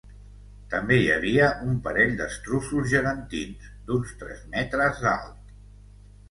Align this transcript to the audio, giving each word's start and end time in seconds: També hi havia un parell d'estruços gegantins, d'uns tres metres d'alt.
També 0.69 0.95
hi 1.01 1.09
havia 1.15 1.49
un 1.71 1.75
parell 1.87 2.15
d'estruços 2.21 2.87
gegantins, 2.95 3.69
d'uns 3.91 4.17
tres 4.23 4.41
metres 4.57 5.05
d'alt. 5.05 5.55